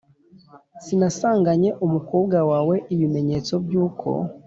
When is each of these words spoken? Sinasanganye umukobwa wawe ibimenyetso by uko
Sinasanganye 0.83 1.69
umukobwa 1.85 2.37
wawe 2.49 2.75
ibimenyetso 2.93 3.53
by 3.65 3.73
uko 3.85 4.09